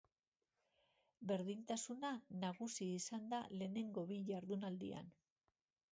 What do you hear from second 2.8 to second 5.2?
izan da lehenengo bi jardunaldian.